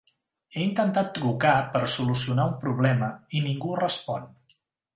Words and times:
He 0.55 0.61
intentat 0.67 1.11
trucar 1.17 1.51
per 1.75 1.83
solucionar 1.97 2.47
un 2.55 2.57
problema 2.65 3.13
i 3.41 3.45
ningú 3.51 3.79
respon. 3.85 4.29